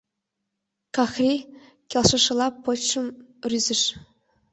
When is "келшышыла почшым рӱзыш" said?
1.91-3.81